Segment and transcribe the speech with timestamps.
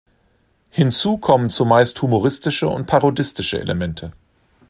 [0.71, 4.11] Hinzu kommen zumeist humoristische und parodistische Elemente.